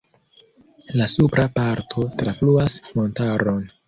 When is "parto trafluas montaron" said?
1.59-3.61